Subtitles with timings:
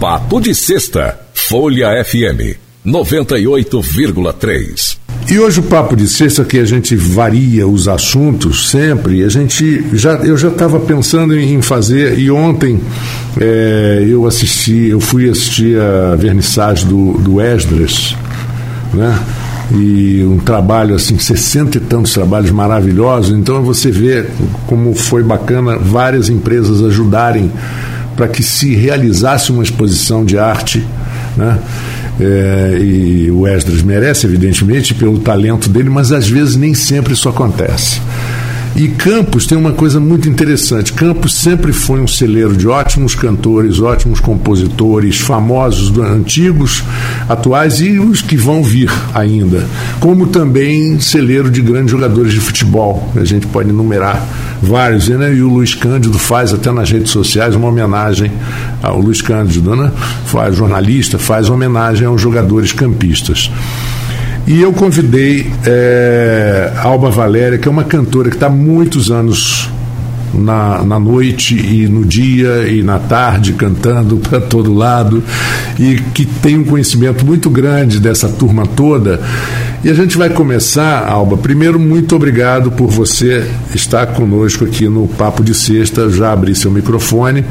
[0.00, 2.56] Papo de Sexta, Folha FM
[2.86, 4.96] 98,3.
[5.28, 9.84] E hoje o papo de sexta que a gente varia os assuntos sempre, a gente
[9.92, 12.80] já eu já estava pensando em fazer e ontem
[13.40, 18.14] é, eu assisti, eu fui assistir a vernissagem do, do Esdras,
[18.94, 19.18] né?
[19.72, 23.36] E um trabalho assim, sessenta e tantos trabalhos maravilhosos.
[23.36, 24.26] Então você vê
[24.68, 27.50] como foi bacana várias empresas ajudarem
[28.18, 30.84] para que se realizasse uma exposição de arte,
[31.36, 31.56] né?
[32.20, 37.28] É, e o Esdras merece, evidentemente, pelo talento dele, mas às vezes nem sempre isso
[37.28, 38.00] acontece.
[38.76, 40.92] E Campos tem uma coisa muito interessante.
[40.92, 46.84] Campos sempre foi um celeiro de ótimos cantores, ótimos compositores, famosos antigos,
[47.28, 49.66] atuais e os que vão vir ainda.
[50.00, 53.10] Como também celeiro de grandes jogadores de futebol.
[53.16, 54.24] A gente pode enumerar
[54.62, 55.08] vários.
[55.08, 55.34] Né?
[55.34, 58.30] E o Luiz Cândido faz até nas redes sociais uma homenagem
[58.82, 59.90] ao Luiz Cândido, né?
[60.26, 63.50] faz jornalista, faz homenagem aos jogadores campistas.
[64.48, 69.68] E eu convidei é, Alba Valéria, que é uma cantora que está muitos anos
[70.32, 75.22] na, na noite e no dia e na tarde cantando para todo lado
[75.78, 79.20] e que tem um conhecimento muito grande dessa turma toda.
[79.84, 81.36] E a gente vai começar, Alba.
[81.36, 86.08] Primeiro, muito obrigado por você estar conosco aqui no Papo de Sexta.
[86.08, 87.44] Já abri seu microfone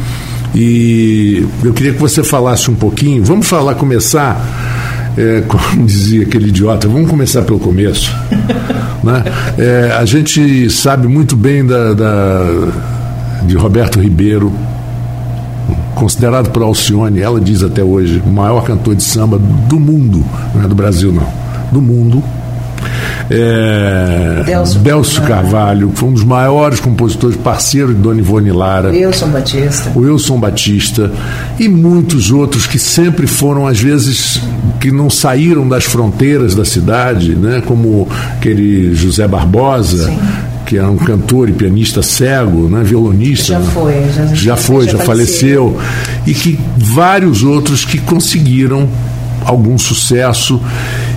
[0.55, 3.23] e eu queria que você falasse um pouquinho.
[3.23, 4.76] Vamos falar, começar
[5.17, 8.13] é, como dizia aquele idiota, vamos começar pelo começo.
[9.03, 9.23] né?
[9.57, 12.45] É, a gente sabe muito bem da, da,
[13.43, 14.53] de Roberto Ribeiro,
[15.95, 20.23] considerado por Alcione, ela diz até hoje, o maior cantor de samba do mundo,
[20.53, 21.27] não é do Brasil não,
[21.71, 22.23] do mundo,
[23.29, 28.89] é, Delcio, Delcio Carvalho, foi um dos maiores compositores, parceiro de Dona Ivone Lara.
[28.89, 29.91] Wilson Batista.
[29.95, 31.11] O Wilson Batista.
[31.59, 34.41] E muitos outros que sempre foram, às vezes,
[34.79, 37.61] que não saíram das fronteiras da cidade, né?
[37.65, 40.05] como aquele José Barbosa.
[40.05, 40.19] Sim
[40.67, 43.53] que era um cantor e pianista cego, né, violonista.
[43.53, 45.73] Já foi, já, já foi, já, já faleceu.
[45.77, 46.25] faleceu.
[46.27, 48.89] E que vários outros que conseguiram
[49.45, 50.61] algum sucesso.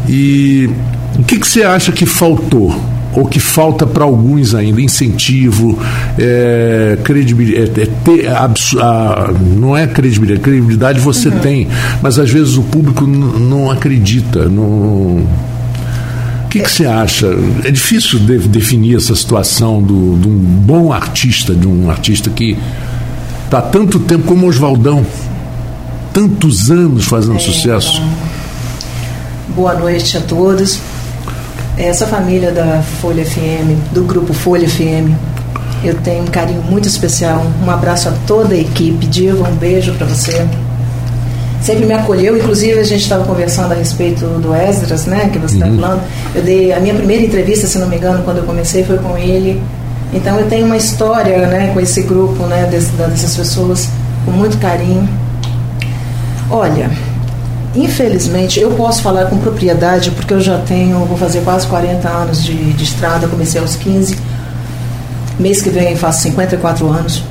[0.08, 0.70] E
[1.20, 2.74] o que, que você acha que faltou?
[3.12, 5.76] ou que falta para alguns ainda incentivo,
[6.16, 11.38] é, credibilidade, é, é, ter, a, não é credibilidade, credibilidade você uhum.
[11.40, 11.68] tem,
[12.00, 14.48] mas às vezes o público não acredita.
[14.48, 14.62] Não...
[14.64, 17.26] O que, que você acha?
[17.64, 22.56] É difícil de, definir essa situação do, de um bom artista, de um artista que
[23.44, 25.04] está tanto tempo como Oswaldão,
[26.12, 28.00] tantos anos fazendo é, sucesso.
[29.48, 30.78] Boa noite a todos
[31.86, 35.14] essa família da Folha FM, do grupo Folha FM,
[35.82, 37.42] eu tenho um carinho muito especial.
[37.64, 39.06] Um abraço a toda a equipe.
[39.06, 40.46] Diego, um beijo para você.
[41.62, 45.54] Sempre me acolheu, inclusive a gente estava conversando a respeito do Esdras, né, que você
[45.54, 45.80] está uhum.
[45.80, 46.02] falando.
[46.34, 49.16] Eu dei a minha primeira entrevista, se não me engano, quando eu comecei foi com
[49.16, 49.62] ele.
[50.12, 53.88] Então eu tenho uma história, né, com esse grupo, né, dessas pessoas
[54.24, 55.08] com muito carinho.
[56.50, 56.90] Olha,
[57.74, 62.42] Infelizmente, eu posso falar com propriedade porque eu já tenho, vou fazer quase 40 anos
[62.42, 64.16] de, de estrada, comecei aos 15.
[65.38, 67.22] Mês que vem faço 54 anos.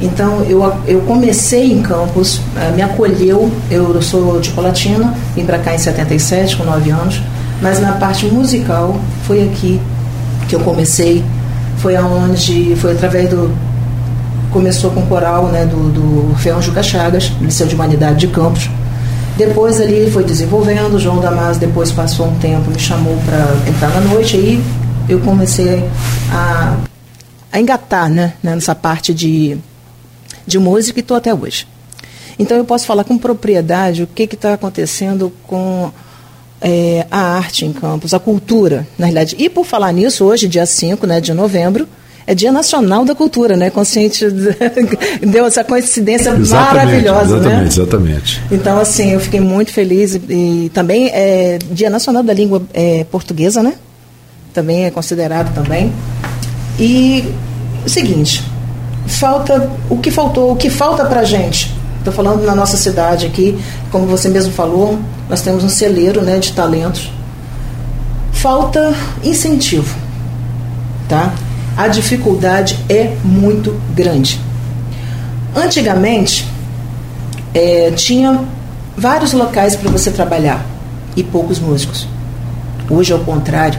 [0.00, 5.58] Então, eu, eu comecei em Campos, eh, me acolheu, eu sou de Colatina, vim para
[5.58, 7.20] cá em 77, com 9 anos,
[7.60, 8.94] mas na parte musical
[9.26, 9.80] foi aqui
[10.48, 11.24] que eu comecei,
[11.78, 13.52] foi aonde, foi através do,
[14.52, 18.70] começou com o coral né, do, do Juca Chagas, Liceu de Humanidade de Campos,
[19.38, 23.88] depois ali foi desenvolvendo, o João Damas depois passou um tempo, me chamou para entrar
[23.90, 24.60] na noite, aí
[25.08, 25.88] eu comecei
[26.32, 26.76] a,
[27.52, 29.56] a engatar né, nessa parte de,
[30.44, 31.68] de música e estou até hoje.
[32.36, 35.88] Então eu posso falar com propriedade o que está acontecendo com
[36.60, 39.36] é, a arte em Campos, a cultura, na realidade.
[39.38, 41.88] E por falar nisso, hoje, dia 5 né, de novembro,
[42.28, 43.70] é Dia Nacional da Cultura, né?
[43.70, 44.26] Consciente
[45.26, 47.66] deu essa coincidência exatamente, maravilhosa, exatamente, né?
[47.66, 48.42] Exatamente.
[48.52, 53.04] Então, assim, eu fiquei muito feliz e, e também é Dia Nacional da Língua é,
[53.10, 53.72] Portuguesa, né?
[54.52, 55.90] Também é considerado também.
[56.78, 57.24] E
[57.86, 58.44] o seguinte,
[59.06, 61.74] falta o que faltou, o que falta para gente.
[61.96, 63.58] Estou falando na nossa cidade aqui,
[63.90, 64.98] como você mesmo falou,
[65.30, 67.10] nós temos um celeiro, né, de talentos.
[68.32, 68.94] Falta
[69.24, 69.96] incentivo,
[71.08, 71.32] tá?
[71.78, 74.40] A dificuldade é muito grande.
[75.54, 76.44] Antigamente,
[77.54, 78.40] é, tinha
[78.96, 80.66] vários locais para você trabalhar
[81.16, 82.08] e poucos músicos.
[82.90, 83.78] Hoje é o contrário.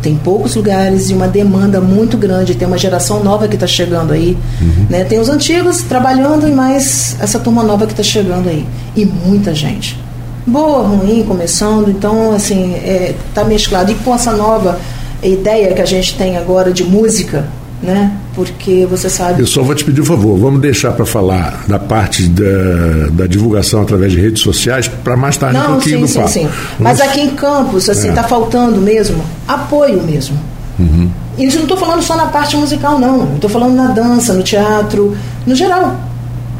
[0.00, 2.54] tem poucos lugares e uma demanda muito grande.
[2.54, 4.38] Tem uma geração nova que está chegando aí.
[4.60, 4.86] Uhum.
[4.88, 5.02] Né?
[5.02, 8.64] Tem os antigos trabalhando e mais essa turma nova que está chegando aí.
[8.94, 9.98] E muita gente.
[10.46, 11.90] Boa, ruim, começando.
[11.90, 13.90] Então, assim, está é, tá mesclado.
[13.90, 14.78] E com essa nova
[15.26, 17.46] ideia que a gente tem agora de música,
[17.82, 18.12] né?
[18.34, 19.40] Porque você sabe.
[19.40, 23.26] Eu só vou te pedir um favor, vamos deixar para falar da parte da, da
[23.26, 26.30] divulgação através de redes sociais para mais tarde Não, um pouquinho sim, no sim, papo.
[26.30, 26.48] sim.
[26.78, 28.28] Mas aqui em Campos, assim, está é.
[28.28, 30.38] faltando mesmo apoio mesmo.
[30.78, 31.10] Uhum.
[31.36, 33.34] E isso não estou falando só na parte musical, não.
[33.34, 35.16] Estou falando na dança, no teatro,
[35.46, 35.96] no geral.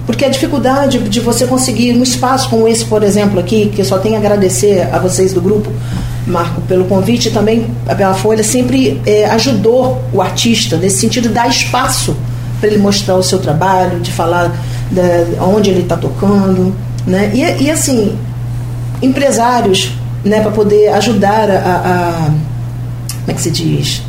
[0.07, 3.85] Porque a dificuldade de você conseguir um espaço como esse, por exemplo, aqui, que eu
[3.85, 5.71] só tenho a agradecer a vocês do grupo,
[6.29, 11.49] Marco, pelo convite também a Folha sempre é, ajudou o artista nesse sentido de dar
[11.49, 12.17] espaço
[12.61, 14.53] para ele mostrar o seu trabalho, de falar
[14.91, 16.75] da, onde ele está tocando,
[17.07, 17.31] né?
[17.35, 18.17] E, e, assim
[19.01, 19.93] empresários,
[20.25, 24.03] né, para poder ajudar a, a, como é que se diz,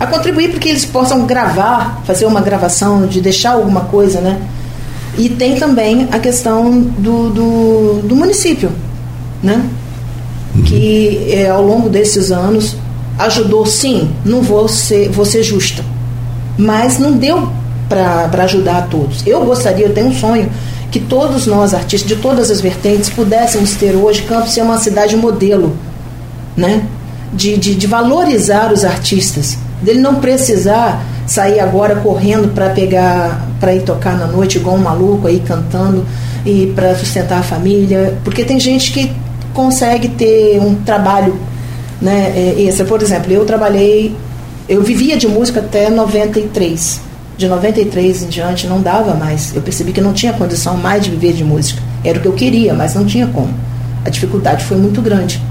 [0.00, 4.40] a contribuir para que eles possam gravar, fazer uma gravação, de deixar alguma coisa, né?
[5.16, 8.70] E tem também a questão do, do, do município,
[9.42, 9.64] né?
[10.64, 12.76] Que é, ao longo desses anos
[13.18, 15.84] ajudou, sim, não vou ser, vou ser justa,
[16.58, 17.48] mas não deu
[17.88, 19.26] para ajudar a todos.
[19.26, 20.50] Eu gostaria, eu tenho um sonho
[20.90, 25.16] que todos nós, artistas de todas as vertentes, pudéssemos ter hoje Campos ser uma cidade
[25.16, 25.76] modelo,
[26.56, 26.84] né?
[27.32, 33.74] De, de, de valorizar os artistas, dele não precisar sair agora correndo para pegar, para
[33.74, 36.06] ir tocar na noite igual um maluco aí cantando
[36.44, 39.12] e para sustentar a família, porque tem gente que
[39.56, 41.34] consegue ter um trabalho
[42.00, 42.84] né, é, extra.
[42.84, 44.14] Por exemplo, eu trabalhei,
[44.68, 47.00] eu vivia de música até 93.
[47.38, 49.56] De 93 em diante não dava mais.
[49.56, 51.82] Eu percebi que não tinha condição mais de viver de música.
[52.04, 53.52] Era o que eu queria, mas não tinha como.
[54.04, 55.42] A dificuldade foi muito grande.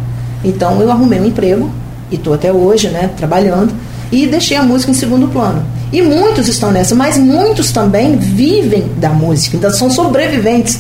[0.44, 1.72] Então eu arrumei um emprego
[2.12, 3.74] e estou até hoje, né, trabalhando
[4.12, 5.66] e deixei a música em segundo plano.
[5.92, 10.80] E muitos estão nessa, mas muitos também vivem da música, ainda são sobreviventes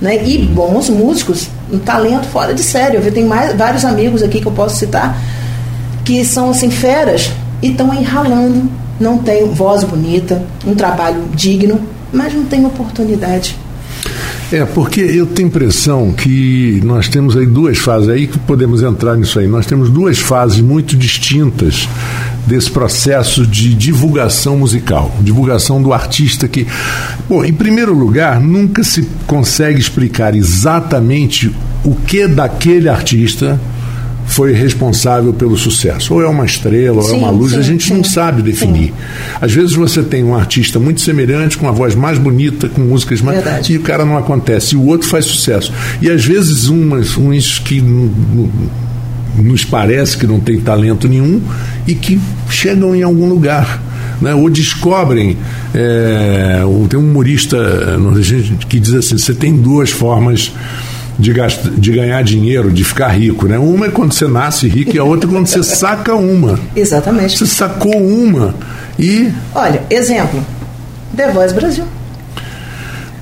[0.00, 0.24] né?
[0.24, 3.00] E bons músicos, um talento fora de sério.
[3.00, 5.16] Eu tenho mais, vários amigos aqui que eu posso citar
[6.06, 11.80] que são assim feras e estão aí ralando, não tem voz bonita, um trabalho digno,
[12.12, 13.58] mas não tem oportunidade.
[14.52, 19.16] É, porque eu tenho impressão que nós temos aí duas fases, aí que podemos entrar
[19.16, 19.48] nisso aí.
[19.48, 21.88] Nós temos duas fases muito distintas
[22.46, 26.64] desse processo de divulgação musical, divulgação do artista que,
[27.28, 31.52] bom, em primeiro lugar, nunca se consegue explicar exatamente
[31.82, 33.60] o que daquele artista
[34.26, 36.14] foi responsável pelo sucesso.
[36.14, 38.42] Ou é uma estrela, ou sim, é uma luz, sim, a gente sim, não sabe
[38.42, 38.92] definir.
[39.40, 43.22] Às vezes você tem um artista muito semelhante, com a voz mais bonita, com músicas
[43.22, 43.42] mais.
[43.42, 43.72] Verdade.
[43.72, 45.72] E o cara não acontece, e o outro faz sucesso.
[46.02, 47.80] E às vezes umas, uns que
[49.36, 51.40] nos parece que não tem talento nenhum
[51.86, 52.20] e que
[52.50, 53.82] chegam em algum lugar.
[54.18, 55.36] Né, ou descobrem.
[55.74, 57.58] É, tem um humorista
[58.66, 60.52] que diz assim: você tem duas formas
[61.18, 63.46] de, gastar, de ganhar dinheiro, de ficar rico.
[63.46, 63.58] Né?
[63.58, 66.58] Uma é quando você nasce rico e a outra é quando você saca uma.
[66.74, 67.38] Exatamente.
[67.38, 68.54] Você sacou uma
[68.98, 69.32] e.
[69.54, 70.44] Olha, exemplo:
[71.16, 71.84] The Voice Brasil.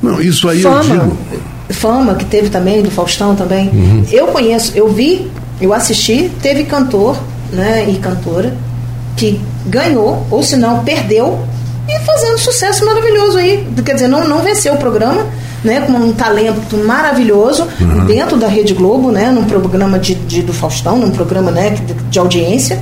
[0.03, 1.19] Não, isso aí Fama, eu digo.
[1.71, 3.69] Fama, que teve também, do Faustão também.
[3.69, 4.05] Uhum.
[4.11, 5.31] Eu conheço, eu vi
[5.61, 7.17] eu assisti, teve cantor
[7.53, 8.55] né, e cantora
[9.17, 11.47] que ganhou, ou se não, perdeu,
[11.89, 13.67] e fazendo sucesso maravilhoso aí.
[13.85, 15.27] Quer dizer, não, não venceu o programa,
[15.65, 18.05] né, com um talento maravilhoso uhum.
[18.05, 21.95] dentro da Rede Globo, né, num programa de, de, do Faustão, num programa né, de,
[21.95, 22.81] de audiência.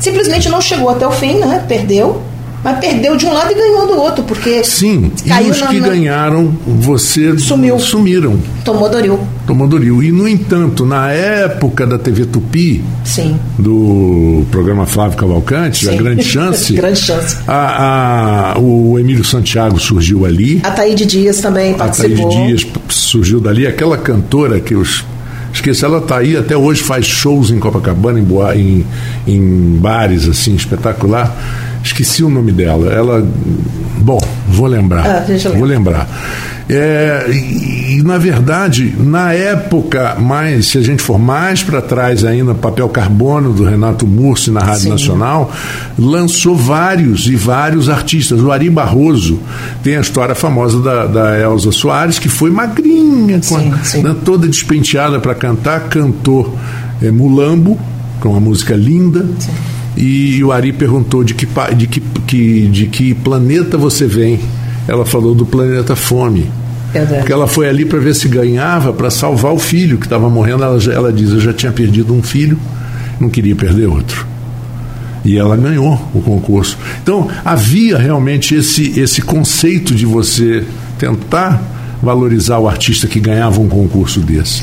[0.00, 2.22] Simplesmente não chegou até o fim, né, perdeu
[2.64, 4.64] mas perdeu de um lado e ganhou do outro, porque.
[4.64, 5.88] Sim, e os na, que na...
[5.88, 7.78] ganharam, você Sumiu.
[7.78, 8.38] sumiram.
[8.64, 9.20] Tomou Doril.
[9.46, 10.02] Tomou Doril.
[10.02, 13.38] E, no entanto, na época da TV Tupi, Sim.
[13.58, 15.92] do programa Flávio Cavalcante, Sim.
[15.92, 16.72] a grande chance.
[16.72, 17.36] grande chance.
[17.46, 20.62] A, a, o Emílio Santiago surgiu ali.
[20.64, 22.28] A Taíde Dias também participou.
[22.28, 25.04] A Taíde Dias surgiu dali, aquela cantora que os
[25.52, 28.24] Esqueci, ela está aí até hoje, faz shows em Copacabana, em,
[28.56, 28.86] em,
[29.28, 31.32] em bares, assim, espetacular.
[31.84, 32.90] Esqueci o nome dela.
[32.90, 33.28] Ela.
[33.98, 35.06] Bom, vou lembrar.
[35.06, 35.24] Ah,
[35.54, 36.08] vou lembrar.
[36.68, 42.24] É, e, e, na verdade, na época, mais, se a gente for mais para trás
[42.24, 44.88] ainda, Papel Carbono, do Renato Mursi na Rádio Sim.
[44.88, 45.52] Nacional,
[45.98, 48.40] lançou vários e vários artistas.
[48.40, 49.38] O Ari Barroso
[49.82, 54.02] tem a história famosa da, da Elza Soares, que foi magrinha, sim, a, sim.
[54.02, 56.56] Né, toda despenteada para cantar, cantou
[57.02, 57.78] é, Mulambo,
[58.20, 59.26] com uma música linda.
[59.38, 59.52] Sim.
[59.96, 61.46] E o Ari perguntou de que,
[61.76, 64.40] de que, de que planeta você vem
[64.86, 66.50] ela falou do planeta fome.
[66.92, 67.20] Verdade.
[67.20, 70.62] Porque ela foi ali para ver se ganhava para salvar o filho que estava morrendo.
[70.62, 72.58] Ela, ela diz: Eu já tinha perdido um filho,
[73.18, 74.26] não queria perder outro.
[75.24, 76.78] E ela ganhou o concurso.
[77.02, 80.64] Então, havia realmente esse, esse conceito de você
[80.98, 81.62] tentar
[82.02, 84.62] valorizar o artista que ganhava um concurso desse.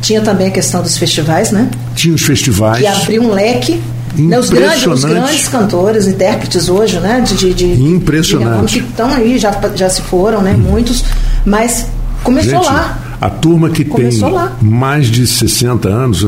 [0.00, 1.68] Tinha também a questão dos festivais, né?
[1.96, 2.80] Tinha os festivais.
[2.80, 3.82] Que abriu um leque.
[4.16, 7.20] Né, os, grandes, os grandes cantores, intérpretes hoje, né?
[7.20, 8.74] De, de, Impressionante.
[8.74, 10.54] De que estão aí, já, já se foram, né?
[10.54, 10.70] Hum.
[10.70, 11.04] Muitos.
[11.44, 11.86] Mas
[12.22, 12.98] começou Gente, lá.
[13.20, 14.56] A turma que começou tem lá.
[14.60, 16.26] mais de 60 anos,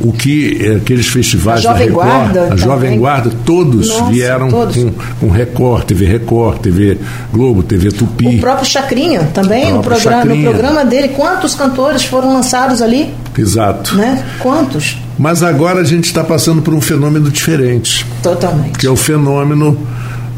[0.00, 2.58] o que é, aqueles festivais a Jovem da Record, Guarda, a também.
[2.64, 4.76] Jovem Guarda, todos Nossa, vieram todos.
[4.76, 6.98] Com, com Record, TV Record, TV
[7.32, 8.26] Globo, TV Tupi.
[8.26, 10.50] O próprio Chacrinha também, no programa, no Chacrinha.
[10.50, 13.94] programa dele, quantos cantores foram lançados ali, Exato.
[13.96, 14.24] né?
[14.38, 14.96] Quantos?
[15.18, 18.78] Mas agora a gente está passando por um fenômeno diferente, Totalmente.
[18.78, 19.76] que é o fenômeno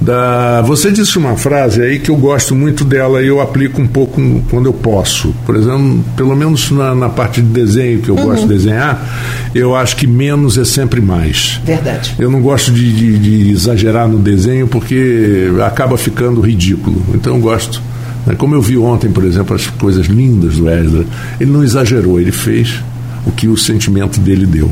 [0.03, 0.61] da.
[0.63, 4.21] Você disse uma frase aí que eu gosto muito dela e eu aplico um pouco
[4.51, 5.35] quando eu posso.
[5.47, 8.25] Por exemplo, pelo menos na, na parte de desenho que eu Uhum.
[8.25, 11.61] gosto de desenhar, eu acho que menos é sempre mais.
[11.65, 12.15] Verdade.
[12.19, 17.03] Eu não gosto de, de- de exagerar no desenho porque acaba ficando ridículo.
[17.15, 17.81] Então eu gosto.
[18.27, 18.35] né?
[18.37, 21.05] Como eu vi ontem, por exemplo, as coisas lindas do Ezra,
[21.41, 22.81] ele não exagerou, ele fez
[23.25, 24.71] o que o sentimento dele deu.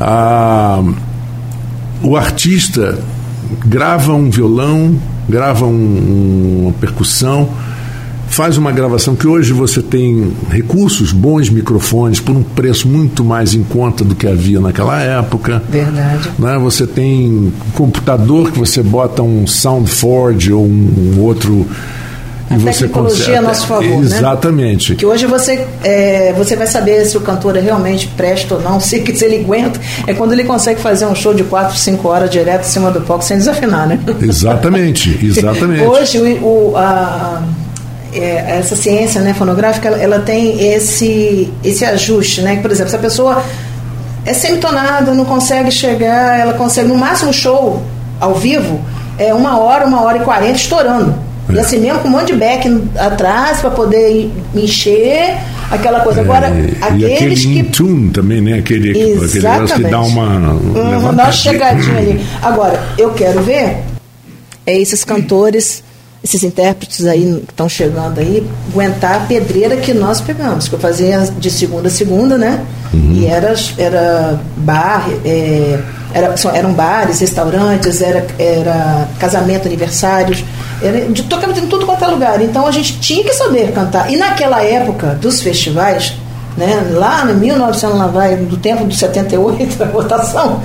[0.00, 0.82] Ah,
[2.02, 2.98] o artista
[3.66, 4.94] grava um violão,
[5.28, 7.48] grava um- uma percussão,
[8.28, 13.54] faz uma gravação que hoje você tem recursos, bons microfones, por um preço muito mais
[13.54, 15.62] em conta do que havia naquela época.
[15.68, 16.30] Verdade.
[16.38, 16.56] Né?
[16.58, 21.66] Você tem um computador que você bota um SoundForge ou um, um outro.
[22.50, 22.56] A
[22.88, 24.16] tecnologia a nosso favor, né?
[24.18, 24.94] Exatamente.
[24.96, 28.78] Que hoje você, é, você vai saber se o cantor é realmente presta ou não,
[28.80, 29.78] se, se ele aguenta.
[30.06, 33.00] É quando ele consegue fazer um show de 4, 5 horas direto em cima do
[33.02, 33.98] palco sem desafinar, né?
[34.20, 35.84] Exatamente, exatamente.
[35.84, 37.42] Hoje, o, o- a-
[38.12, 42.56] é, essa ciência né, fonográfica, ela, ela tem esse, esse ajuste, né?
[42.60, 43.44] Por exemplo, se a pessoa
[44.26, 47.80] é semitonada, não consegue chegar, ela consegue, no máximo show
[48.18, 48.80] ao vivo,
[49.16, 51.14] é uma hora, uma hora e quarenta estourando.
[51.54, 51.60] E É.
[51.60, 55.36] assim mesmo com um monte de back atrás para poder encher
[55.70, 56.20] aquela coisa.
[56.20, 58.58] Agora, É, e aqueles aquele que tune também, né?
[58.58, 59.90] Aquele, aquele negócio que Exatamente.
[59.90, 60.22] dá uma.
[60.52, 61.32] Uhum, dá uma levantadinha.
[61.32, 62.26] chegadinha ali.
[62.42, 63.78] Agora, eu quero ver
[64.66, 65.82] é esses cantores,
[66.22, 70.68] esses intérpretes aí que estão chegando aí, aguentar a pedreira que nós pegamos.
[70.68, 72.64] Que eu fazia de segunda a segunda, né?
[72.92, 75.78] E era, era bar, é,
[76.12, 80.44] era, eram bares, restaurantes, era, era casamento, aniversários.
[80.82, 82.40] Era, de, tocava em tudo quanto é lugar.
[82.42, 84.10] Então a gente tinha que saber cantar.
[84.12, 86.14] E naquela época dos festivais,
[86.56, 90.62] né, lá no 1900, lá vai, do tempo do 78, a votação,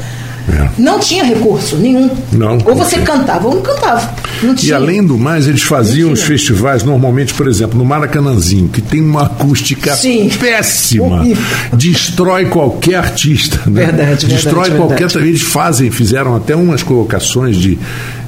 [0.47, 0.69] É.
[0.77, 2.09] não tinha recurso nenhum.
[2.31, 4.13] Não, ou você cantava ou não cantava.
[4.43, 8.81] Não E além do mais, eles faziam os festivais normalmente, por exemplo, no Maracanãzinho, que
[8.81, 10.29] tem uma acústica Sim.
[10.39, 11.17] péssima.
[11.21, 11.43] Horrível.
[11.73, 13.57] Destrói qualquer artista.
[13.69, 13.85] Né?
[13.85, 15.07] Verdade, Destrói verdade, qualquer.
[15.07, 15.27] verdade.
[15.27, 17.79] Eles fazem, fizeram até umas colocações de,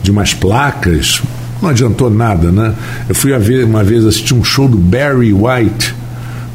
[0.02, 1.22] de umas placas.
[1.62, 2.74] Não adiantou nada, né?
[3.08, 3.34] Eu fui
[3.64, 5.96] uma vez assistir um show do Barry White.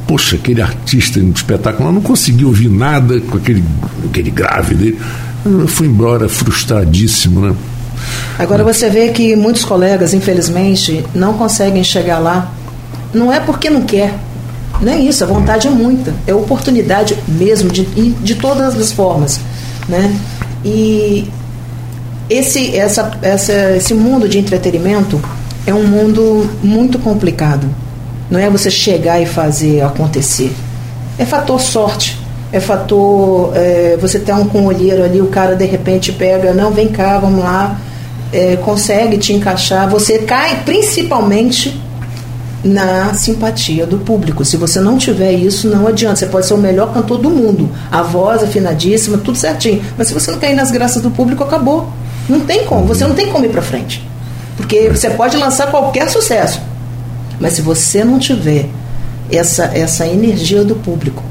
[0.07, 3.65] Poxa, aquele artista espetáculo, não consegui ouvir nada com aquele,
[4.05, 5.01] aquele grave dele.
[5.45, 7.55] Eu fui embora frustradíssimo, né?
[8.39, 12.53] Agora você vê que muitos colegas, infelizmente, não conseguem chegar lá.
[13.13, 14.15] Não é porque não quer.
[14.81, 16.15] Nem isso, a vontade é muita.
[16.27, 19.41] É oportunidade mesmo, de, de todas as formas.
[19.89, 20.17] Né?
[20.65, 21.29] E
[22.33, 25.21] esse, essa, essa, esse mundo de entretenimento
[25.67, 27.67] é um mundo muito complicado.
[28.31, 30.53] Não é você chegar e fazer acontecer.
[31.19, 32.19] É fator sorte.
[32.53, 33.53] É fator.
[33.57, 37.19] é, você tem um com olheiro ali, o cara de repente pega, não, vem cá,
[37.19, 37.79] vamos lá,
[38.33, 39.89] é, consegue te encaixar.
[39.89, 41.81] Você cai principalmente
[42.65, 44.45] na simpatia do público.
[44.45, 46.17] Se você não tiver isso, não adianta.
[46.17, 49.83] Você pode ser o melhor cantor do mundo, a voz afinadíssima, tudo certinho.
[49.97, 51.89] Mas se você não cair nas graças do público, acabou.
[52.33, 52.87] Não tem como.
[52.87, 54.09] Você não tem como ir para frente.
[54.57, 56.61] Porque você pode lançar qualquer sucesso,
[57.41, 58.69] mas se você não tiver
[59.31, 61.23] essa, essa energia do público,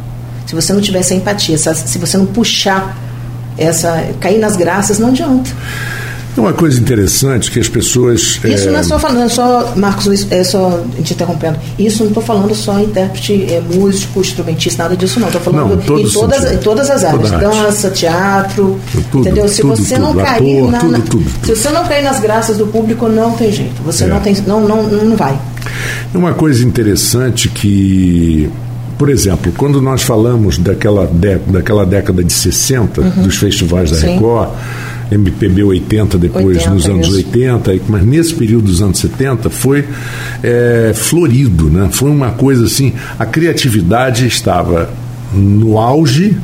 [0.46, 2.98] se você não tiver essa empatia, se você não puxar
[3.58, 5.50] essa cair nas graças, não adianta.
[6.38, 8.40] Uma coisa interessante que as pessoas.
[8.44, 11.58] Isso é, não é só falando, só, Marcos, é só te interrompendo.
[11.78, 15.28] Isso não estou falando só intérprete, é, músico, instrumentista, nada disso não.
[15.28, 17.30] Estou falando Não, em, todas, em todas as áreas.
[17.32, 17.58] Toda arte.
[17.66, 18.80] Dança, teatro.
[19.12, 19.48] Tudo, entendeu?
[19.50, 20.06] Se tudo, você tudo.
[20.08, 21.26] não cair Ator, na, tudo.
[21.44, 23.82] Se você não cair nas graças do público, não tem jeito.
[23.84, 24.08] Você É.
[24.08, 24.34] não tem.
[24.48, 25.38] Não, não, não vai.
[26.14, 28.50] Uma coisa interessante que,
[28.98, 34.02] por exemplo, quando nós falamos daquela, dé- daquela década de 60, dos festivais da Uhum.
[34.02, 34.14] Sim.
[34.14, 34.50] Record,
[35.12, 37.18] MPB 80 depois 80, nos anos isso.
[37.18, 39.86] 80, e- mas nesse período dos anos 70 foi
[40.42, 41.90] é, florido, né?
[41.92, 44.90] Foi uma coisa assim, a criatividade estava
[45.34, 46.38] no auge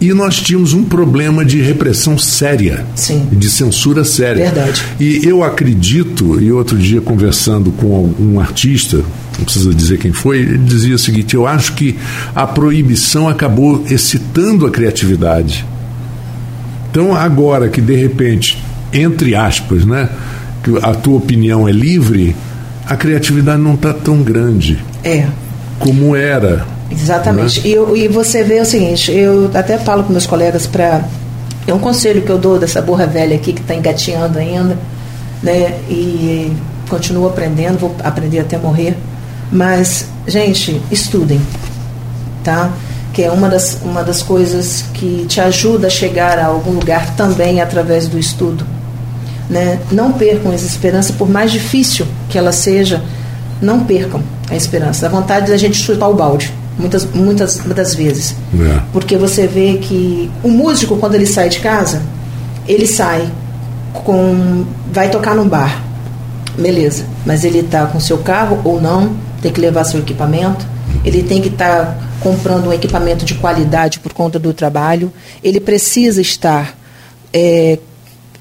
[0.00, 3.26] E nós tínhamos um problema de repressão séria, Sim.
[3.32, 4.44] de censura séria.
[4.50, 4.82] Verdade.
[5.00, 8.98] E eu acredito, e outro dia conversando com um artista,
[9.38, 11.96] não precisa dizer quem foi, ele dizia o seguinte: eu acho que
[12.34, 15.64] a proibição acabou excitando a criatividade.
[16.94, 20.08] Então, agora que de repente, entre aspas, né,
[20.62, 22.36] que a tua opinião é livre,
[22.86, 25.26] a criatividade não está tão grande É.
[25.80, 26.64] como era.
[26.88, 27.62] Exatamente.
[27.62, 27.66] Né?
[27.66, 31.02] E, eu- e você vê o seguinte, eu até falo com meus colegas para.
[31.66, 34.78] É um conselho que eu dou dessa burra velha aqui que está engateando ainda,
[35.42, 35.80] né?
[35.90, 36.52] E
[36.88, 38.96] continuo aprendendo, vou aprender até morrer.
[39.50, 41.40] Mas, gente, estudem,
[42.44, 42.70] tá?
[43.14, 47.14] Que é uma das, uma das coisas que te ajuda a chegar a algum lugar
[47.16, 48.66] também através do estudo.
[49.48, 49.78] Né?
[49.90, 53.02] Não percam essa esperança, por mais difícil que ela seja,
[53.62, 55.06] não percam a esperança.
[55.06, 58.34] A vontade da gente chutar o balde, muitas, muitas das vezes.
[58.52, 58.80] É.
[58.92, 62.02] Porque você vê que o músico, quando ele sai de casa,
[62.66, 63.30] ele sai
[63.92, 64.64] com.
[64.92, 65.82] vai tocar num bar.
[66.58, 67.04] Beleza.
[67.24, 70.66] Mas ele está com seu carro ou não, tem que levar seu equipamento,
[71.04, 76.20] ele tem que estar comprando um equipamento de qualidade por conta do trabalho, ele precisa
[76.20, 76.76] estar
[77.32, 77.78] é,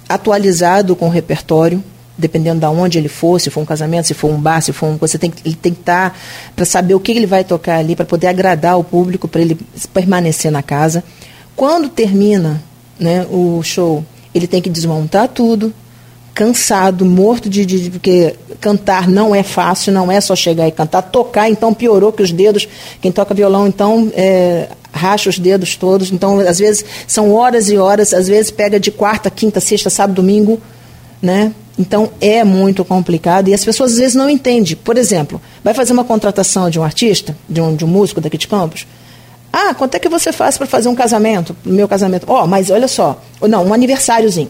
[0.07, 1.83] atualizado com o repertório,
[2.17, 4.87] dependendo de onde ele for, se for um casamento, se for um bar, se for
[4.87, 4.97] um.
[4.97, 6.17] Você tem, ele tem que estar
[6.55, 9.57] para saber o que ele vai tocar ali, para poder agradar o público, para ele
[9.93, 11.03] permanecer na casa.
[11.55, 12.61] Quando termina
[12.99, 15.73] né, o show, ele tem que desmontar tudo,
[16.33, 21.01] cansado, morto de, de, porque cantar não é fácil, não é só chegar e cantar,
[21.03, 22.67] tocar então piorou que os dedos,
[23.01, 27.77] quem toca violão então é, racha os dedos todos, então às vezes são horas e
[27.77, 30.59] horas, às vezes pega de quarta, quinta, sexta, sábado, domingo,
[31.21, 31.53] né?
[31.77, 34.75] Então é muito complicado e as pessoas às vezes não entendem.
[34.75, 38.37] Por exemplo, vai fazer uma contratação de um artista, de um, de um músico daqui
[38.37, 38.85] de Campos.
[39.51, 41.55] Ah, quanto é que você faz para fazer um casamento?
[41.63, 42.25] Meu casamento.
[42.27, 43.21] Ó, mas olha só.
[43.41, 44.49] Não, um aniversáriozinho.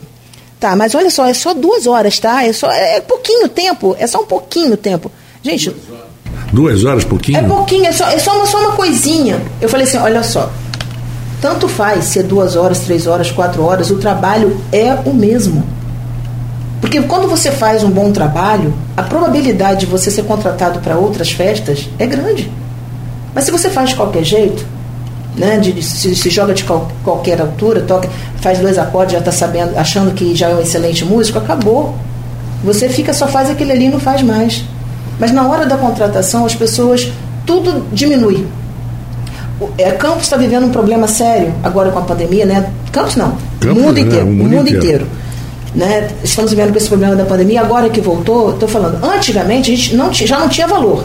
[0.63, 2.45] Tá, mas olha só, é só duas horas, tá?
[2.45, 5.11] É só é pouquinho tempo, é só um pouquinho tempo.
[5.41, 5.75] Gente,
[6.53, 7.37] Duas horas, pouquinho?
[7.37, 9.41] é pouquinho, é só, é só, uma, só uma coisinha.
[9.59, 10.49] Eu falei assim, olha só,
[11.41, 15.67] tanto faz se é duas horas, três horas, quatro horas, o trabalho é o mesmo.
[16.79, 21.29] Porque quando você faz um bom trabalho, a probabilidade de você ser contratado para outras
[21.29, 22.49] festas é grande.
[23.35, 24.65] Mas se você faz de qualquer jeito,
[25.37, 28.07] né, de, se, se joga de qual- qualquer altura, toca,
[28.41, 31.95] faz dois acordes, já está sabendo, achando que já é um excelente músico, acabou.
[32.63, 34.63] Você fica, só faz aquele ali e não faz mais.
[35.19, 37.07] Mas na hora da contratação, as pessoas,
[37.45, 38.45] tudo diminui.
[39.59, 42.69] O- É, Campos está vivendo um problema sério agora com a pandemia, né?
[42.91, 44.01] Campos não, Campos, o mundo né?
[44.01, 44.77] inteiro, O o mundo mundo, inteiro.
[44.77, 45.07] inteiro.
[45.75, 46.07] Né?
[46.23, 49.95] Estamos vivendo com esse problema da pandemia, agora que voltou, estou falando, antigamente a gente
[49.95, 51.03] não já não tinha valor.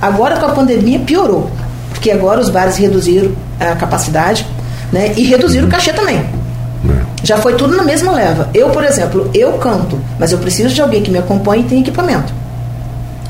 [0.00, 1.50] Agora com a pandemia piorou.
[1.90, 4.46] Porque agora os bares reduziram a capacidade
[4.92, 5.12] né?
[5.16, 6.18] e reduziram o cachê também.
[6.18, 7.06] É.
[7.22, 8.48] Já foi tudo na mesma leva.
[8.54, 11.80] Eu, por exemplo, eu canto, mas eu preciso de alguém que me acompanhe e tenha
[11.80, 12.32] equipamento.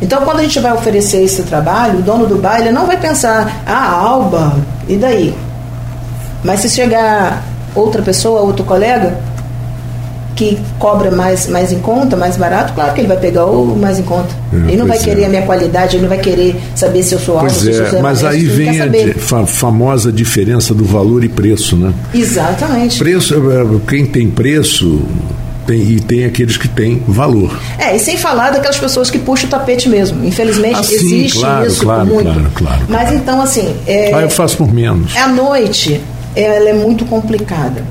[0.01, 2.99] Então, quando a gente vai oferecer esse trabalho, o dono do bar ele não vai
[2.99, 4.55] pensar, ah, Alba,
[4.87, 5.35] e daí?
[6.45, 7.43] Mas se chegar
[7.75, 9.19] outra pessoa, outro colega,
[10.37, 13.99] que cobra mais, mais em conta, mais barato, claro que ele vai pegar o mais
[13.99, 14.29] em conta.
[14.53, 15.01] É, ele não vai é.
[15.01, 17.71] querer a minha qualidade, ele não vai querer saber se eu sou alto, Pois se
[17.71, 21.93] eu sou é, mas aí vem a famosa diferença do valor e preço, né?
[22.15, 22.99] Exatamente.
[22.99, 25.01] Preço, eh, quem tem preço
[25.67, 27.59] tem, e tem aqueles que têm valor.
[27.79, 30.25] É, e sem falar daquelas pessoas que puxam o tapete mesmo.
[30.25, 32.23] Infelizmente Ah, sim, existe claro, isso claro, muito.
[32.25, 32.83] claro, claro.
[32.89, 35.17] Mas então, assim, é, Ah, eu faço por menos.
[35.17, 36.01] a noite
[36.35, 37.83] ela é muito complicada.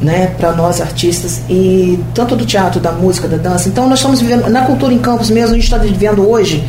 [0.00, 3.68] Né, para nós artistas e tanto do teatro, da música, da dança.
[3.68, 6.62] Então nós estamos vivendo na cultura em campos mesmo, a gente está vivendo hoje.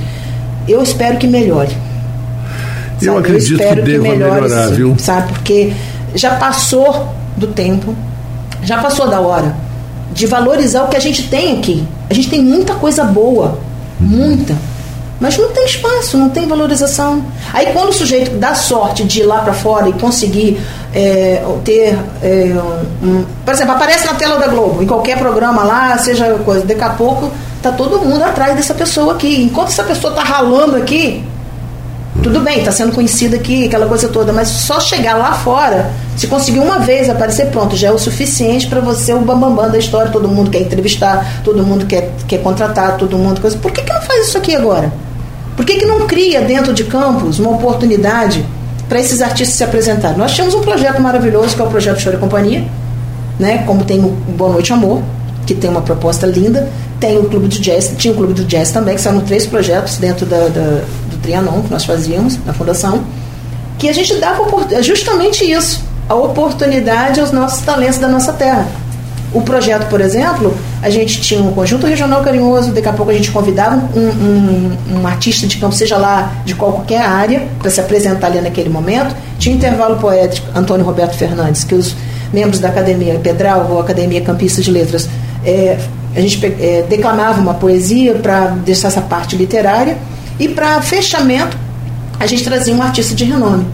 [0.68, 1.78] Eu espero que melhore.
[3.00, 3.20] Eu Sabe?
[3.20, 4.96] acredito que espero deva melhorar, sim, viu?
[4.98, 5.34] Sabe?
[5.34, 5.74] Porque
[6.16, 7.96] já passou do tempo,
[8.64, 9.56] já passou da hora
[10.12, 11.88] de valorizar o que a gente tem aqui.
[12.10, 13.60] A gente tem muita coisa boa,
[14.00, 14.56] muita.
[15.20, 17.22] Mas não tem espaço, não tem valorização.
[17.54, 20.60] Aí quando o sujeito dá sorte de ir lá para fora e conseguir
[20.94, 21.98] é, ter.
[22.24, 22.56] é,
[23.04, 26.82] um- por exemplo, aparece na tela da Globo, em qualquer programa lá, seja coisa, daqui
[26.84, 27.30] a pouco
[27.62, 29.44] tá todo mundo atrás dessa pessoa aqui.
[29.44, 31.22] Enquanto essa pessoa tá ralando aqui,
[32.24, 36.28] tudo bem, está sendo conhecida aqui, aquela coisa toda, mas só chegar lá fora, se
[36.28, 39.72] conseguir uma vez aparecer, pronto, já é o suficiente para você o bambambam bam, bam
[39.72, 40.12] da história.
[40.12, 43.40] Todo mundo quer entrevistar, todo mundo quer, quer contratar, todo mundo.
[43.42, 43.58] Coisa.
[43.58, 44.92] Por que, que não faz isso aqui agora?
[45.60, 48.46] Por que, que não cria dentro de campos uma oportunidade
[48.88, 50.18] para esses artistas se apresentarem?
[50.18, 52.64] Nós tínhamos um projeto maravilhoso que é o projeto Choro e Companhia,
[53.38, 53.64] né?
[53.68, 55.02] como tem o Boa Noite Amor,
[55.46, 58.72] que tem uma proposta linda, tem o Clube do Jazz, tinha o Clube do Jazz
[58.72, 63.04] também, que são três projetos dentro da, da- do Trianon que nós fazíamos na fundação,
[63.78, 64.46] que a gente dava
[64.82, 65.82] justamente isso.
[66.08, 68.66] a oportunidade aos nossos talentos da nossa terra.
[69.32, 73.14] O projeto, por exemplo, a gente tinha um conjunto regional carinhoso, daqui a pouco a
[73.14, 77.80] gente convidava um, um, um artista de campo, seja lá de qualquer área, para se
[77.80, 79.16] apresentar ali naquele momento.
[79.38, 81.96] Tinha um intervalo poético, Antônio Roberto Fernandes, que os
[82.34, 85.08] membros da Academia Pedral, ou Academia Campista de Letras,
[85.46, 85.78] é,
[86.16, 89.96] a gente é, declamava uma poesia para deixar essa parte literária,
[90.40, 91.56] e para fechamento,
[92.20, 93.68] a gente trazia um artista de renome.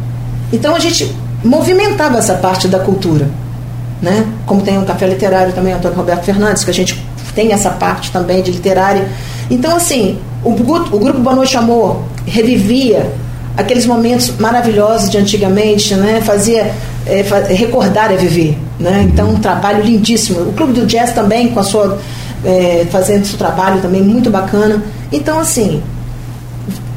[0.52, 3.45] Então a gente movimentava essa parte da cultura
[4.06, 4.24] né?
[4.46, 8.12] Como tem o Café Literário também, Antônio Roberto Fernandes, que a gente tem essa parte
[8.12, 9.10] também de literária.
[9.50, 13.12] Então, assim, o, o Grupo Boa Noite Amor revivia
[13.58, 16.22] aqueles momentos maravilhosos de antigamente, né?
[16.22, 16.72] Fazia
[17.08, 19.08] é, recordar é viver, né?
[19.12, 20.50] Então, um trabalho lindíssimo.
[20.50, 21.98] O Clube do Jazz também, com a sua
[22.46, 24.84] é, fazendo seu trabalho também muito bacana.
[25.12, 25.82] Então, assim,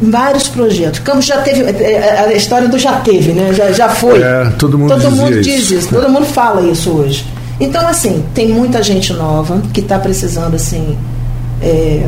[0.00, 1.00] vários projetos.
[1.00, 3.52] Campos já teve, é, é, a história do já teve, né?
[3.52, 4.22] Já, já foi.
[4.22, 7.24] É, todo mundo, todo mundo diz isso, isso todo mundo fala isso hoje.
[7.60, 10.96] Então, assim, tem muita gente nova que está precisando, assim,
[11.60, 12.06] é,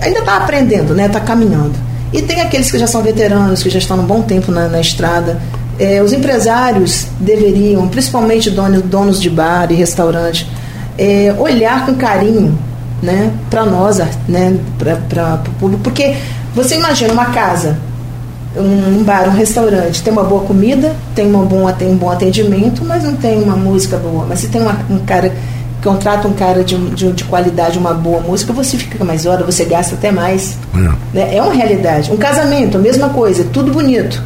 [0.00, 1.06] ainda está aprendendo, né?
[1.06, 1.74] Está caminhando.
[2.12, 4.80] E tem aqueles que já são veteranos, que já estão um bom tempo na, na
[4.80, 5.40] estrada.
[5.78, 10.48] É, os empresários deveriam, principalmente donos, donos de bar e restaurante,
[10.96, 12.56] é, olhar com carinho
[13.02, 16.16] né, para nós, né, para o público, porque
[16.56, 17.76] você imagina uma casa,
[18.56, 22.82] um bar, um restaurante, tem uma boa comida, tem, uma boa, tem um bom atendimento,
[22.82, 24.24] mas não tem uma música boa.
[24.26, 25.30] Mas se tem uma, um cara
[25.84, 29.66] contrata um cara de, de, de, qualidade, uma boa música, você fica mais hora, você
[29.66, 30.56] gasta até mais.
[30.74, 30.78] É,
[31.12, 31.36] né?
[31.36, 32.10] é uma realidade.
[32.10, 34.20] Um casamento, a mesma coisa, tudo bonito.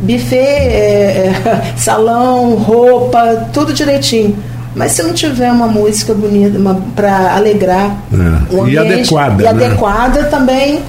[0.00, 4.34] Buffet, é, é, salão, roupa, tudo direitinho.
[4.74, 6.58] Mas se não tiver uma música bonita
[6.96, 8.54] para alegrar é.
[8.54, 9.50] o ambiente, e adequada, e né?
[9.50, 10.82] adequada também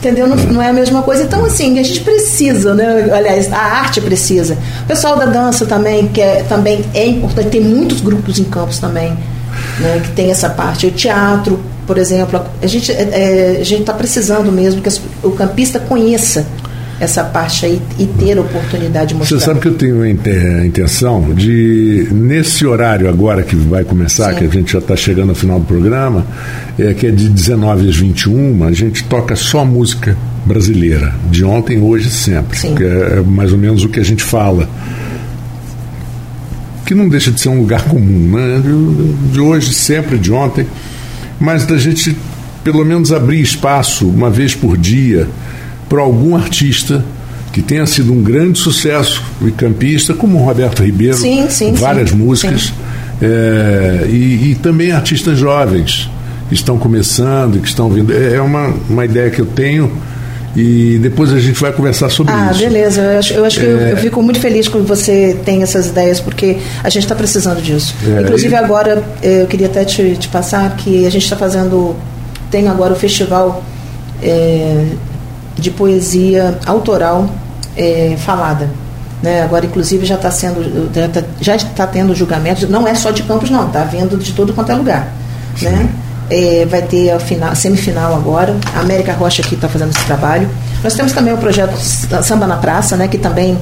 [0.00, 0.26] Entendeu?
[0.26, 1.24] Não, não, é a mesma coisa.
[1.24, 3.10] Então, assim, a gente precisa, né?
[3.12, 4.56] Aliás, a arte precisa.
[4.82, 8.78] O pessoal da dança também, que é, também é importante, tem muitos grupos em campos
[8.78, 9.10] também,
[9.78, 10.00] né?
[10.02, 10.86] Que tem essa parte.
[10.86, 14.88] O teatro, por exemplo, a gente é, é a gente está precisando mesmo que
[15.22, 16.46] o campista conheça
[17.00, 19.38] essa parte aí e ter a oportunidade de mostrar.
[19.38, 20.08] Você sabe que eu tenho a
[20.66, 24.38] intenção de, nesse horário agora que vai começar, Sim.
[24.38, 26.26] que a gente já está chegando ao final do programa,
[26.78, 31.80] é, que é de 19 às 21, a gente toca só música brasileira, de ontem,
[31.80, 32.58] hoje e sempre.
[32.58, 32.74] Sim.
[32.74, 34.68] Que é, é mais ou menos o que a gente fala.
[36.84, 38.60] Que não deixa de ser um lugar comum, né?
[38.62, 40.66] De, de hoje, sempre, de ontem,
[41.38, 42.14] mas da gente
[42.62, 45.26] pelo menos abrir espaço uma vez por dia
[45.90, 47.04] para algum artista
[47.52, 52.10] que tenha sido um grande sucesso e campista, como o Roberto Ribeiro, sim, sim, várias
[52.10, 52.72] sim, músicas,
[53.20, 56.08] é, e, e, também artistas jovens
[56.48, 58.12] que estão começando que estão vindo.
[58.12, 59.90] É, é uma, uma ideia que eu tenho
[60.54, 62.64] e depois a gente vai conversar sobre ah, isso.
[62.64, 63.00] Ah, beleza.
[63.00, 63.62] Eu acho, eu acho é...
[63.62, 67.16] que eu, eu, fico muito feliz quando você tem essas ideias, porque a gente está
[67.16, 67.94] precisando disso.
[68.06, 68.56] É, Inclusive, e...
[68.56, 71.96] agora, eu queria até te, te passar que a gente está fazendo.
[72.48, 73.62] Tem agora o festival
[74.22, 74.86] é,
[75.56, 77.28] de poesia autoral
[77.76, 78.68] é, falada.
[79.22, 79.42] Né?
[79.42, 80.90] Agora, inclusive, já está sendo,
[81.40, 84.52] já está tá tendo julgamento, não é só de Campos, não, está vindo de todo
[84.52, 85.12] quanto é lugar.
[85.60, 85.88] Né?
[86.30, 88.56] É, vai ter a final, semifinal agora.
[88.74, 90.48] A América Rocha aqui está fazendo esse trabalho.
[90.82, 93.58] Nós temos também o projeto Samba na Praça, né, que também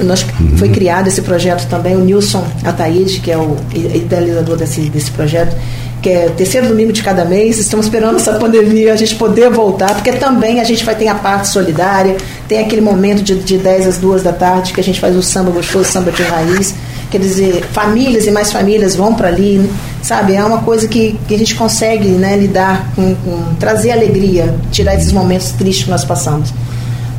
[0.00, 0.56] nós, uhum.
[0.56, 1.96] foi criado esse projeto também.
[1.96, 5.56] O Nilson Ataíde, que é o idealizador desse, desse projeto,
[6.02, 7.58] que é terceiro domingo de cada mês.
[7.58, 11.14] Estamos esperando essa pandemia a gente poder voltar, porque também a gente vai ter a
[11.14, 15.00] parte solidária, tem aquele momento de, de 10 às 2 da tarde que a gente
[15.00, 16.74] faz o samba gostoso, samba de raiz.
[17.10, 19.70] Quer dizer, famílias e mais famílias vão para ali,
[20.02, 20.34] sabe?
[20.34, 24.94] É uma coisa que, que a gente consegue né, lidar com, com, trazer alegria, tirar
[24.94, 26.52] esses momentos tristes que nós passamos.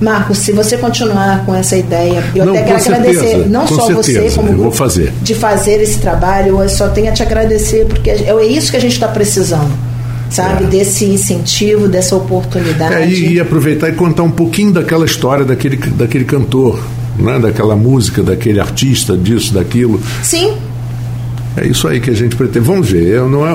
[0.02, 3.88] Marcos, se você continuar com essa ideia, eu não, até quero certeza, agradecer, não só
[3.88, 5.14] certeza, você, como vou fazer.
[5.22, 8.78] de fazer esse trabalho, eu só tenho a te agradecer, porque é, é isso que
[8.78, 9.90] a gente está precisando.
[10.30, 10.68] Sabe, é.
[10.68, 12.94] desse incentivo, dessa oportunidade.
[12.94, 16.80] É, e, e, aproveitar e contar um pouquinho daquela história daquele, daquele cantor,
[17.18, 17.40] né?
[17.40, 20.00] daquela música, daquele artista, disso, daquilo.
[20.22, 20.54] Sim,
[21.58, 22.66] é isso aí que a gente pretende.
[22.66, 23.54] Vamos ver, não é,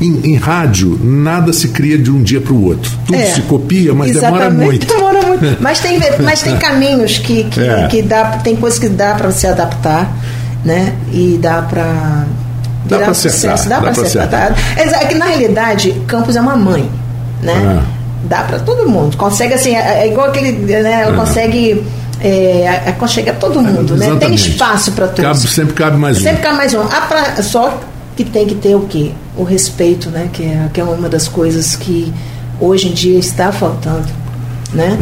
[0.00, 2.90] em, em rádio, nada se cria de um dia para o outro.
[3.06, 4.86] Tudo é, se copia, mas demora muito.
[4.86, 5.56] Demora muito.
[5.60, 7.86] mas, tem, mas tem caminhos que, que, é.
[7.88, 10.12] que dá, tem coisas que dá para se adaptar,
[10.64, 10.94] né?
[11.12, 12.26] E dá para
[12.86, 14.56] dá para sucesso, dá, dá para acertar.
[14.76, 16.88] É, é que na realidade, Campos é uma mãe,
[17.42, 17.54] né?
[17.54, 17.82] Ah.
[18.24, 19.16] Dá para todo mundo.
[19.16, 21.02] Consegue assim, é, é igual aquele, né?
[21.02, 21.16] Ela ah.
[21.16, 21.84] consegue
[22.20, 24.16] é, aconchega todo mundo, é, né?
[24.18, 25.22] Tem espaço para todos.
[25.22, 26.22] Cabe, sempre cabe mais um.
[26.22, 26.80] Sempre cabe mais um.
[26.80, 27.80] Ah, pra, só
[28.16, 29.12] que tem que ter o quê?
[29.36, 30.28] O respeito, né?
[30.32, 32.12] Que é, que é uma das coisas que
[32.60, 34.06] hoje em dia está faltando,
[34.72, 34.96] né?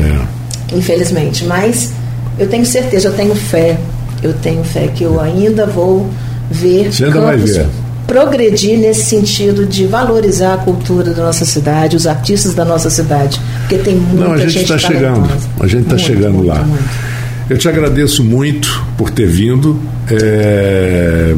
[0.71, 0.77] É.
[0.77, 1.45] Infelizmente.
[1.45, 1.93] Mas
[2.39, 3.79] eu tenho certeza, eu tenho fé.
[4.23, 6.09] eu tenho fé que eu ainda vou
[6.51, 7.67] ver Você ainda vai ver.
[8.07, 13.41] Progredir nesse sentido de valorizar a cultura da nossa cidade, os artistas da nossa cidade,
[13.61, 15.31] porque tem muita Não, a gente está chegando.
[15.61, 16.63] A gente está chegando muito, lá.
[16.63, 16.85] muito.
[17.49, 19.79] Eu te agradeço muito por ter vindo.
[20.11, 21.35] É,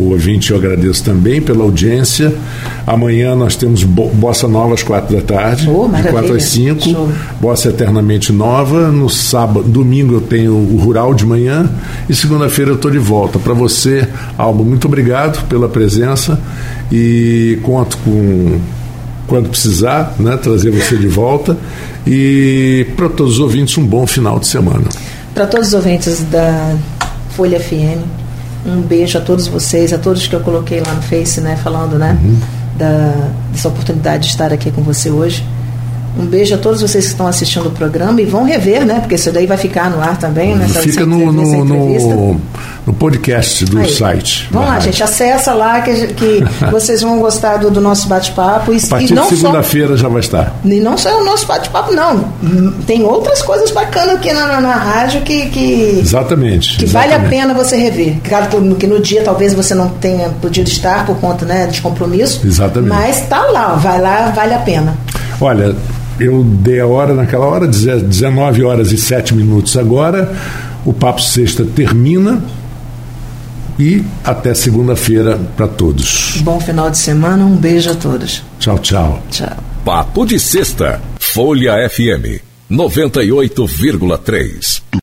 [0.00, 2.32] O ouvinte eu agradeço também pela audiência.
[2.86, 6.80] Amanhã nós temos Bo- Bossa Nova às quatro da tarde, Oh, de quatro às cinco.
[6.82, 7.08] Show.
[7.38, 8.90] Bossa Eternamente Nova.
[8.90, 11.70] No sábado, domingo eu tenho o Rural de manhã
[12.08, 13.38] e segunda-feira eu estou de volta.
[13.38, 14.08] Para você,
[14.38, 16.40] Alba, muito obrigado pela presença
[16.90, 18.58] e conto com
[19.26, 21.56] quando precisar, né, trazer você de volta.
[22.06, 24.84] E para todos os ouvintes, um bom final de semana.
[25.34, 26.74] Para todos os ouvintes da
[27.36, 28.00] Folha FM,
[28.66, 31.98] um beijo a todos vocês, a todos que eu coloquei lá no Face, né, falando,
[31.98, 32.38] né, Uhum.
[32.76, 35.44] da, dessa oportunidade de estar aqui com você hoje.
[36.18, 39.14] Um beijo a todos vocês que estão assistindo o programa e vão rever, né, porque
[39.14, 42.40] isso daí vai ficar no ar também, né, Fica no, no, no,
[42.86, 43.90] no podcast do Aí.
[43.90, 44.48] site.
[44.50, 44.86] Vamos lá, rádio.
[44.92, 48.72] gente, acessa lá que, que vocês vão gostar do, do nosso bate-papo.
[48.72, 50.54] E, A partir e de não só segunda-feira já vai estar.
[50.64, 52.24] e não só o nosso bate-papo, não.
[52.86, 56.78] Tem outras coisas bacanas aqui na, na, na rádio que, que, Exatamente.
[56.78, 57.30] que vale a exatamente.
[57.40, 58.16] pena você rever.
[58.28, 58.46] Claro
[58.76, 62.40] que no- dia talvez você não tenha podido estar por conta né, de compromisso.
[62.44, 62.90] Exatamente.
[62.90, 64.96] Mas tá lá, vai lá, vale a pena.
[65.40, 65.74] Olha,
[66.20, 70.32] eu dei a hora naquela hora, deze- 19 horas e 7 minutos agora.
[70.84, 72.42] O Papo Sexta termina.
[73.78, 76.36] E até segunda-feira para todos.
[76.42, 78.42] Bom final de semana, um beijo a todos.
[78.58, 79.22] Tchau, tchau.
[79.30, 79.56] Tchau.
[79.84, 81.00] Papo de Sexta.
[81.18, 84.82] Folha FM 98,3.